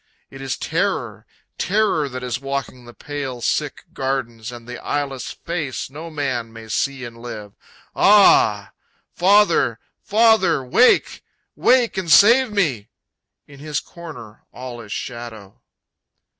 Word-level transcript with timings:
It 0.31 0.41
is 0.41 0.57
terror, 0.57 1.27
terror 1.59 2.09
that 2.09 2.23
is 2.23 2.39
walking 2.41 2.85
the 2.85 2.93
pale 2.95 3.39
sick 3.39 3.83
gardens 3.93 4.51
And 4.51 4.67
the 4.67 4.83
eyeless 4.83 5.29
face 5.29 5.91
no 5.91 6.09
man 6.09 6.51
may 6.51 6.69
see 6.69 7.05
and 7.05 7.19
live! 7.21 7.53
Ah 7.95 8.69
h 8.71 8.71
h 8.71 8.71
h 8.71 8.73
h! 8.73 9.19
Father, 9.19 9.79
Father, 10.01 10.63
wake! 10.63 11.23
wake 11.55 11.99
and 11.99 12.09
save 12.09 12.51
me! 12.51 12.89
In 13.45 13.59
his 13.59 13.79
corner 13.79 14.41
all 14.51 14.81
is 14.81 14.91
shadow. 14.91 15.61